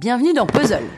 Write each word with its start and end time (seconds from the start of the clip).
Bienvenue 0.00 0.32
dans 0.32 0.46
Puzzle. 0.46 0.88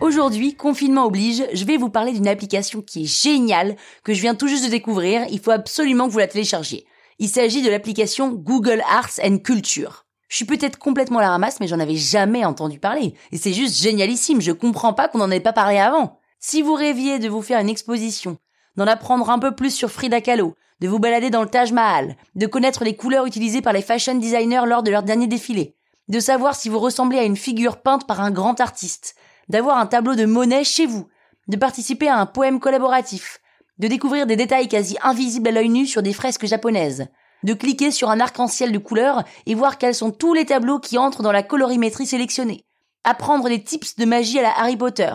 Aujourd'hui, 0.00 0.54
confinement 0.54 1.06
oblige, 1.06 1.42
je 1.52 1.64
vais 1.64 1.78
vous 1.78 1.90
parler 1.90 2.12
d'une 2.12 2.28
application 2.28 2.80
qui 2.80 3.02
est 3.02 3.06
géniale, 3.06 3.74
que 4.04 4.14
je 4.14 4.20
viens 4.20 4.36
tout 4.36 4.46
juste 4.46 4.64
de 4.66 4.70
découvrir, 4.70 5.22
il 5.32 5.40
faut 5.40 5.50
absolument 5.50 6.06
que 6.06 6.12
vous 6.12 6.20
la 6.20 6.28
téléchargiez. 6.28 6.86
Il 7.18 7.28
s'agit 7.28 7.62
de 7.62 7.68
l'application 7.68 8.30
Google 8.30 8.84
Arts 8.88 9.18
and 9.24 9.38
Culture. 9.38 10.06
Je 10.28 10.36
suis 10.36 10.44
peut-être 10.44 10.78
complètement 10.78 11.18
à 11.18 11.22
la 11.22 11.30
ramasse, 11.30 11.58
mais 11.58 11.66
j'en 11.66 11.80
avais 11.80 11.96
jamais 11.96 12.44
entendu 12.44 12.78
parler. 12.78 13.14
Et 13.32 13.36
c'est 13.36 13.52
juste 13.52 13.82
génialissime, 13.82 14.40
je 14.40 14.52
comprends 14.52 14.94
pas 14.94 15.08
qu'on 15.08 15.18
n'en 15.18 15.32
ait 15.32 15.40
pas 15.40 15.52
parlé 15.52 15.78
avant. 15.78 16.20
Si 16.38 16.62
vous 16.62 16.74
rêviez 16.74 17.18
de 17.18 17.28
vous 17.28 17.42
faire 17.42 17.58
une 17.58 17.68
exposition, 17.68 18.38
d'en 18.76 18.86
apprendre 18.86 19.28
un 19.28 19.40
peu 19.40 19.56
plus 19.56 19.74
sur 19.74 19.90
Frida 19.90 20.20
Kahlo, 20.20 20.54
de 20.78 20.86
vous 20.86 21.00
balader 21.00 21.30
dans 21.30 21.42
le 21.42 21.50
Taj 21.50 21.72
Mahal, 21.72 22.14
de 22.36 22.46
connaître 22.46 22.84
les 22.84 22.94
couleurs 22.94 23.26
utilisées 23.26 23.60
par 23.60 23.72
les 23.72 23.82
fashion 23.82 24.14
designers 24.14 24.66
lors 24.66 24.84
de 24.84 24.92
leur 24.92 25.02
dernier 25.02 25.26
défilé, 25.26 25.74
de 26.10 26.18
savoir 26.18 26.56
si 26.56 26.68
vous 26.68 26.80
ressemblez 26.80 27.18
à 27.18 27.22
une 27.22 27.36
figure 27.36 27.76
peinte 27.76 28.04
par 28.04 28.20
un 28.20 28.32
grand 28.32 28.60
artiste, 28.60 29.14
d'avoir 29.48 29.78
un 29.78 29.86
tableau 29.86 30.16
de 30.16 30.24
Monet 30.24 30.64
chez 30.64 30.84
vous, 30.84 31.06
de 31.46 31.56
participer 31.56 32.08
à 32.08 32.18
un 32.18 32.26
poème 32.26 32.58
collaboratif, 32.58 33.38
de 33.78 33.86
découvrir 33.86 34.26
des 34.26 34.34
détails 34.34 34.66
quasi 34.66 34.96
invisibles 35.02 35.48
à 35.48 35.52
l'œil 35.52 35.68
nu 35.68 35.86
sur 35.86 36.02
des 36.02 36.12
fresques 36.12 36.46
japonaises, 36.46 37.06
de 37.44 37.54
cliquer 37.54 37.92
sur 37.92 38.10
un 38.10 38.18
arc-en-ciel 38.18 38.72
de 38.72 38.78
couleurs 38.78 39.22
et 39.46 39.54
voir 39.54 39.78
quels 39.78 39.94
sont 39.94 40.10
tous 40.10 40.34
les 40.34 40.46
tableaux 40.46 40.80
qui 40.80 40.98
entrent 40.98 41.22
dans 41.22 41.30
la 41.30 41.44
colorimétrie 41.44 42.06
sélectionnée, 42.06 42.64
apprendre 43.04 43.48
des 43.48 43.62
tips 43.62 43.94
de 43.94 44.04
magie 44.04 44.40
à 44.40 44.42
la 44.42 44.58
Harry 44.58 44.76
Potter, 44.76 45.14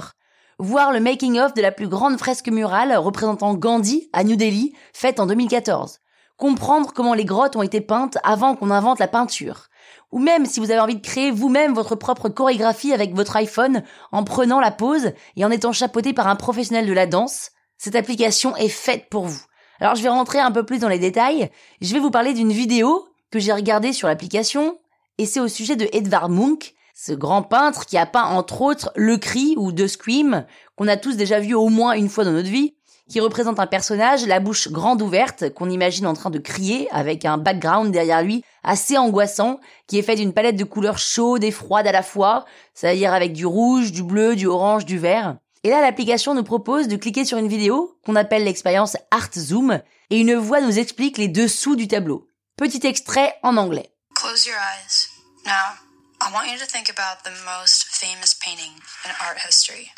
voir 0.60 0.94
le 0.94 1.02
making-of 1.02 1.54
de 1.54 1.62
la 1.62 1.74
plus 1.74 1.90
grande 1.90 2.18
fresque 2.18 2.48
murale 2.48 2.96
représentant 2.96 3.54
Gandhi 3.54 4.10
à 4.14 4.24
New 4.24 4.38
Delhi, 4.38 4.74
faite 4.94 5.20
en 5.20 5.26
2014, 5.26 6.00
comprendre 6.38 6.94
comment 6.94 7.14
les 7.14 7.26
grottes 7.26 7.58
ont 7.58 7.64
été 7.64 7.82
peintes 7.82 8.18
avant 8.24 8.56
qu'on 8.56 8.72
invente 8.72 9.00
la 9.00 9.10
peinture, 9.10 9.68
ou 10.16 10.20
même 10.20 10.46
si 10.46 10.62
vous 10.62 10.72
avez 10.72 10.80
envie 10.80 10.96
de 10.96 11.06
créer 11.06 11.30
vous-même 11.30 11.74
votre 11.74 11.96
propre 11.96 12.30
chorégraphie 12.30 12.94
avec 12.94 13.14
votre 13.14 13.36
iPhone 13.36 13.84
en 14.14 14.24
prenant 14.24 14.62
la 14.62 14.72
pause 14.72 15.12
et 15.36 15.44
en 15.44 15.52
étant 15.52 15.74
chapeauté 15.74 16.14
par 16.14 16.30
un 16.30 16.38
professionnel 16.38 16.88
de 16.88 16.94
la 16.94 17.06
danse, 17.06 17.52
cette 17.78 17.98
application 17.98 18.56
est 18.56 18.70
faite 18.70 19.10
pour 19.10 19.26
vous. 19.26 19.42
Alors 19.82 19.96
je 19.96 20.02
vais 20.02 20.08
rentrer 20.08 20.40
un 20.40 20.54
peu 20.54 20.64
plus 20.64 20.80
dans 20.80 20.88
les 20.88 21.00
détails. 21.00 21.52
Je 21.82 21.94
vais 21.94 22.00
vous 22.00 22.12
parler 22.12 22.34
d'une 22.34 22.54
vidéo 22.54 23.06
que 23.30 23.40
j'ai 23.40 23.52
regardée 23.52 23.92
sur 23.92 24.08
l'application 24.08 24.78
et 25.18 25.26
c'est 25.26 25.42
au 25.42 25.50
sujet 25.50 25.76
de 25.76 25.90
Edvard 25.92 26.30
Munch, 26.30 26.74
ce 26.94 27.12
grand 27.12 27.44
peintre 27.44 27.86
qui 27.86 27.98
a 27.98 28.06
peint 28.06 28.24
entre 28.24 28.62
autres 28.62 28.94
Le 28.96 29.18
Cri 29.18 29.56
ou 29.58 29.74
The 29.74 29.88
Scream 29.88 30.46
qu'on 30.78 30.88
a 30.88 30.96
tous 30.96 31.18
déjà 31.18 31.42
vu 31.42 31.56
au 31.56 31.68
moins 31.68 31.92
une 31.92 32.08
fois 32.08 32.24
dans 32.24 32.32
notre 32.32 32.48
vie 32.48 32.74
qui 33.10 33.20
représente 33.20 33.60
un 33.60 33.68
personnage, 33.68 34.26
la 34.26 34.40
bouche 34.40 34.70
grande 34.70 35.02
ouverte, 35.02 35.54
qu'on 35.54 35.70
imagine 35.70 36.08
en 36.08 36.14
train 36.14 36.32
de 36.32 36.40
crier, 36.40 36.88
avec 36.92 37.24
un 37.24 37.38
background 37.38 37.92
derrière 37.92 38.24
lui 38.24 38.44
assez 38.66 38.98
angoissant, 38.98 39.60
qui 39.88 39.98
est 39.98 40.02
fait 40.02 40.16
d'une 40.16 40.34
palette 40.34 40.58
de 40.58 40.64
couleurs 40.64 40.98
chaudes 40.98 41.44
et 41.44 41.52
froides 41.52 41.88
à 41.88 41.92
la 41.92 42.04
fois, 42.04 42.46
c'est-à-dire 42.74 43.14
avec 43.14 43.32
du 43.32 43.46
rouge, 43.46 43.92
du 43.92 44.04
bleu, 44.04 44.36
du 44.36 44.48
orange, 44.48 44.86
du 44.86 44.98
vert. 44.98 45.38
Et 45.64 45.70
là, 45.70 45.82
l'application 45.82 46.34
nous 46.34 46.44
propose 46.44 46.88
de 46.88 46.96
cliquer 46.96 47.26
sur 47.26 47.38
une 47.38 47.48
vidéo, 47.48 47.98
qu'on 48.06 48.16
appelle 48.16 48.44
l'expérience 48.44 48.98
Art 49.10 49.32
Zoom, 49.34 49.82
et 50.10 50.20
une 50.20 50.36
voix 50.36 50.62
nous 50.62 50.78
explique 50.78 51.18
les 51.18 51.28
dessous 51.28 51.76
du 51.76 51.88
tableau. 51.88 52.28
Petit 52.58 52.86
extrait 52.86 53.36
en 53.42 53.58
anglais. 53.58 53.90
Close 54.16 54.46
your 54.46 54.58
eyes. 54.58 55.10
Now, 55.46 55.76
I 56.22 56.32
want 56.34 56.52
you 56.52 56.58
to 56.60 56.66
think 56.66 56.90
about 56.90 57.24
the 57.24 57.32
most 57.46 57.86
famous 57.86 58.34
painting 58.34 58.72
in 59.06 59.12
art 59.22 59.40
history. 59.46 59.92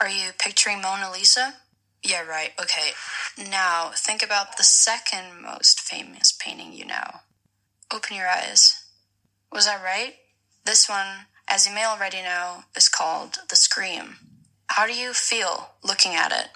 Are 0.00 0.08
you 0.08 0.32
picturing 0.38 0.80
Mona 0.80 1.10
Lisa? 1.12 1.54
Yeah, 2.04 2.22
right. 2.28 2.52
Okay. 2.60 2.92
Now, 3.50 3.92
think 3.94 4.22
about 4.22 4.56
the 4.56 4.64
second 4.64 5.42
most 5.42 5.80
famous 5.80 6.32
painting 6.32 6.72
you 6.72 6.86
know. 6.86 7.20
Open 7.92 8.16
your 8.16 8.28
eyes. 8.28 8.84
Was 9.52 9.66
I 9.66 9.82
right? 9.82 10.14
This 10.64 10.88
one, 10.88 11.26
as 11.46 11.66
you 11.66 11.74
may 11.74 11.84
already 11.84 12.22
know, 12.22 12.64
is 12.74 12.88
called 12.88 13.40
The 13.50 13.56
Scream. 13.56 14.16
How 14.68 14.86
do 14.86 14.94
you 14.94 15.12
feel 15.12 15.72
looking 15.84 16.14
at 16.14 16.32
it? 16.32 16.48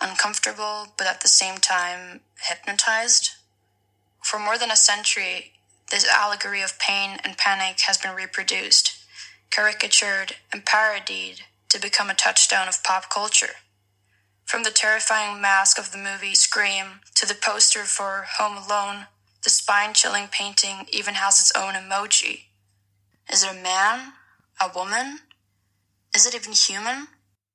Uncomfortable, 0.00 0.86
but 0.96 1.08
at 1.08 1.22
the 1.22 1.28
same 1.28 1.56
time 1.56 2.20
hypnotized? 2.48 3.30
For 4.22 4.38
more 4.38 4.56
than 4.56 4.70
a 4.70 4.76
century, 4.76 5.54
this 5.90 6.06
allegory 6.06 6.62
of 6.62 6.78
pain 6.78 7.18
and 7.24 7.36
panic 7.36 7.80
has 7.80 7.98
been 7.98 8.14
reproduced, 8.14 8.96
caricatured, 9.50 10.36
and 10.52 10.64
parodied 10.64 11.40
to 11.70 11.80
become 11.80 12.10
a 12.10 12.14
touchstone 12.14 12.68
of 12.68 12.84
pop 12.84 13.10
culture. 13.10 13.56
From 14.44 14.62
the 14.62 14.70
terrifying 14.70 15.40
mask 15.40 15.80
of 15.80 15.90
the 15.90 15.98
movie 15.98 16.36
Scream 16.36 17.00
to 17.16 17.26
the 17.26 17.34
poster 17.34 17.80
for 17.80 18.26
Home 18.38 18.56
Alone, 18.56 19.06
the 19.42 19.50
spine 19.50 19.92
chilling 19.94 20.28
painting 20.30 20.86
even 20.92 21.14
has 21.14 21.40
its 21.40 21.52
own 21.56 21.74
emoji. 21.74 22.44
Is 23.32 23.42
it 23.42 23.50
a 23.50 23.62
man? 23.62 24.12
A 24.60 24.70
woman? 24.74 25.18
Is 26.14 26.26
it 26.26 26.34
even 26.34 26.52
human? 26.52 27.06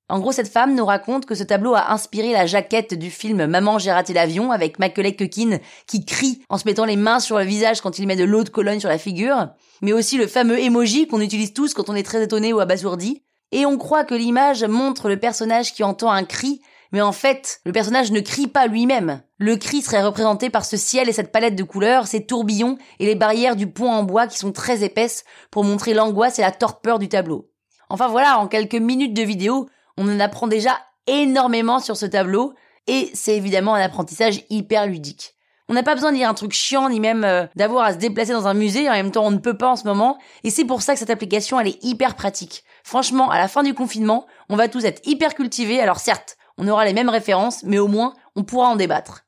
En 0.08 0.20
gros, 0.20 0.30
cette 0.30 0.52
femme 0.52 0.76
nous 0.76 0.86
raconte 0.86 1.26
que 1.26 1.34
ce 1.34 1.42
tableau 1.42 1.74
a 1.74 1.90
inspiré 1.90 2.32
la 2.32 2.46
jaquette 2.46 2.94
du 2.94 3.10
film 3.10 3.46
Maman, 3.46 3.80
j'ai 3.80 3.90
raté 3.90 4.12
l'avion 4.12 4.52
avec 4.52 4.78
Macaulay 4.78 5.16
Culkin 5.16 5.58
qui 5.88 6.04
crie 6.04 6.42
en 6.48 6.58
se 6.58 6.64
mettant 6.64 6.84
les 6.84 6.94
mains 6.94 7.18
sur 7.18 7.38
le 7.38 7.44
visage 7.44 7.80
quand 7.80 7.98
il 7.98 8.06
met 8.06 8.14
de 8.14 8.22
l'eau 8.22 8.44
de 8.44 8.48
Cologne 8.48 8.78
sur 8.78 8.88
la 8.88 8.98
figure, 8.98 9.48
mais 9.82 9.92
aussi 9.92 10.16
le 10.16 10.28
fameux 10.28 10.60
emoji 10.60 11.08
qu'on 11.08 11.20
utilise 11.20 11.54
tous 11.54 11.74
quand 11.74 11.90
on 11.90 11.96
est 11.96 12.04
très 12.04 12.22
étonné 12.22 12.52
ou 12.52 12.60
abasourdi. 12.60 13.24
Et 13.50 13.66
on 13.66 13.78
croit 13.78 14.04
que 14.04 14.14
l'image 14.14 14.64
montre 14.64 15.08
le 15.08 15.18
personnage 15.18 15.72
qui 15.72 15.82
entend 15.82 16.10
un 16.10 16.24
cri 16.24 16.60
mais 16.96 17.02
en 17.02 17.12
fait, 17.12 17.60
le 17.66 17.72
personnage 17.72 18.10
ne 18.10 18.20
crie 18.20 18.46
pas 18.46 18.66
lui-même. 18.66 19.20
Le 19.36 19.56
cri 19.56 19.82
serait 19.82 20.02
représenté 20.02 20.48
par 20.48 20.64
ce 20.64 20.78
ciel 20.78 21.10
et 21.10 21.12
cette 21.12 21.30
palette 21.30 21.54
de 21.54 21.62
couleurs, 21.62 22.06
ces 22.06 22.24
tourbillons 22.24 22.78
et 23.00 23.04
les 23.04 23.14
barrières 23.14 23.54
du 23.54 23.66
pont 23.66 23.90
en 23.90 24.02
bois 24.02 24.26
qui 24.26 24.38
sont 24.38 24.50
très 24.50 24.82
épaisses 24.82 25.24
pour 25.50 25.62
montrer 25.62 25.92
l'angoisse 25.92 26.38
et 26.38 26.42
la 26.42 26.52
torpeur 26.52 26.98
du 26.98 27.10
tableau. 27.10 27.50
Enfin 27.90 28.08
voilà, 28.08 28.38
en 28.38 28.48
quelques 28.48 28.76
minutes 28.76 29.12
de 29.12 29.20
vidéo, 29.20 29.68
on 29.98 30.08
en 30.08 30.20
apprend 30.20 30.46
déjà 30.48 30.78
énormément 31.06 31.80
sur 31.80 31.98
ce 31.98 32.06
tableau, 32.06 32.54
et 32.86 33.10
c'est 33.12 33.36
évidemment 33.36 33.74
un 33.74 33.82
apprentissage 33.82 34.44
hyper 34.48 34.86
ludique. 34.86 35.34
On 35.68 35.74
n'a 35.74 35.82
pas 35.82 35.96
besoin 35.96 36.12
de 36.12 36.16
dire 36.16 36.30
un 36.30 36.34
truc 36.34 36.52
chiant 36.52 36.88
ni 36.88 36.98
même 36.98 37.24
euh, 37.24 37.44
d'avoir 37.56 37.84
à 37.84 37.92
se 37.92 37.98
déplacer 37.98 38.32
dans 38.32 38.46
un 38.46 38.54
musée, 38.54 38.88
en 38.88 38.92
même 38.92 39.10
temps 39.10 39.26
on 39.26 39.32
ne 39.32 39.36
peut 39.36 39.58
pas 39.58 39.68
en 39.68 39.76
ce 39.76 39.84
moment, 39.84 40.16
et 40.44 40.50
c'est 40.50 40.64
pour 40.64 40.80
ça 40.80 40.94
que 40.94 40.98
cette 40.98 41.10
application 41.10 41.60
elle 41.60 41.68
est 41.68 41.84
hyper 41.84 42.14
pratique. 42.14 42.64
Franchement, 42.84 43.30
à 43.30 43.36
la 43.36 43.48
fin 43.48 43.62
du 43.62 43.74
confinement, 43.74 44.26
on 44.48 44.56
va 44.56 44.68
tous 44.68 44.86
être 44.86 45.06
hyper 45.06 45.34
cultivés, 45.34 45.78
alors 45.78 45.98
certes, 45.98 46.38
on 46.58 46.68
aura 46.68 46.84
les 46.84 46.92
mêmes 46.92 47.08
références, 47.08 47.62
mais 47.64 47.78
au 47.78 47.88
moins, 47.88 48.14
on 48.34 48.44
pourra 48.44 48.68
en 48.68 48.76
débattre. 48.76 49.26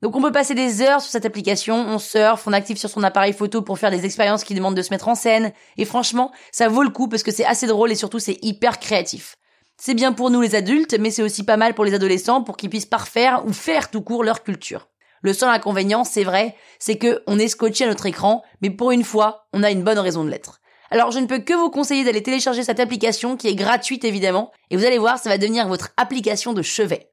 Donc 0.00 0.14
on 0.14 0.22
peut 0.22 0.30
passer 0.30 0.54
des 0.54 0.80
heures 0.80 1.00
sur 1.00 1.10
cette 1.10 1.26
application, 1.26 1.74
on 1.74 1.98
surfe, 1.98 2.46
on 2.46 2.52
active 2.52 2.76
sur 2.76 2.88
son 2.88 3.02
appareil 3.02 3.32
photo 3.32 3.62
pour 3.62 3.78
faire 3.78 3.90
des 3.90 4.04
expériences 4.04 4.44
qui 4.44 4.54
demandent 4.54 4.76
de 4.76 4.82
se 4.82 4.92
mettre 4.92 5.08
en 5.08 5.16
scène, 5.16 5.52
et 5.76 5.84
franchement, 5.84 6.30
ça 6.52 6.68
vaut 6.68 6.84
le 6.84 6.90
coup 6.90 7.08
parce 7.08 7.24
que 7.24 7.32
c'est 7.32 7.44
assez 7.44 7.66
drôle 7.66 7.90
et 7.90 7.96
surtout 7.96 8.20
c'est 8.20 8.38
hyper 8.42 8.78
créatif. 8.78 9.36
C'est 9.76 9.94
bien 9.94 10.12
pour 10.12 10.30
nous 10.30 10.40
les 10.40 10.54
adultes, 10.54 10.96
mais 10.98 11.10
c'est 11.10 11.22
aussi 11.22 11.44
pas 11.44 11.56
mal 11.56 11.74
pour 11.74 11.84
les 11.84 11.94
adolescents 11.94 12.42
pour 12.42 12.56
qu'ils 12.56 12.70
puissent 12.70 12.86
parfaire 12.86 13.42
ou 13.46 13.52
faire 13.52 13.90
tout 13.90 14.02
court 14.02 14.22
leur 14.22 14.44
culture. 14.44 14.88
Le 15.22 15.32
seul 15.32 15.48
inconvénient, 15.48 16.04
c'est 16.04 16.24
vrai, 16.24 16.54
c'est 16.78 16.98
que 16.98 17.22
on 17.26 17.38
est 17.38 17.48
scotché 17.48 17.84
à 17.84 17.88
notre 17.88 18.06
écran, 18.06 18.44
mais 18.62 18.70
pour 18.70 18.92
une 18.92 19.04
fois, 19.04 19.48
on 19.52 19.64
a 19.64 19.70
une 19.70 19.82
bonne 19.82 19.98
raison 19.98 20.24
de 20.24 20.30
l'être. 20.30 20.60
Alors 20.90 21.10
je 21.10 21.18
ne 21.18 21.26
peux 21.26 21.40
que 21.40 21.54
vous 21.54 21.70
conseiller 21.70 22.04
d'aller 22.04 22.22
télécharger 22.22 22.62
cette 22.62 22.80
application 22.80 23.36
qui 23.36 23.48
est 23.48 23.54
gratuite 23.54 24.04
évidemment, 24.04 24.50
et 24.70 24.76
vous 24.76 24.84
allez 24.84 24.98
voir, 24.98 25.18
ça 25.18 25.28
va 25.28 25.38
devenir 25.38 25.68
votre 25.68 25.90
application 25.96 26.52
de 26.52 26.62
chevet. 26.62 27.10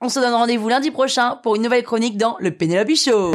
On 0.00 0.08
se 0.08 0.18
donne 0.18 0.34
rendez-vous 0.34 0.68
lundi 0.68 0.90
prochain 0.90 1.38
pour 1.42 1.54
une 1.54 1.62
nouvelle 1.62 1.84
chronique 1.84 2.16
dans 2.16 2.36
le 2.40 2.50
Penelope 2.50 2.96
Show. 2.96 3.32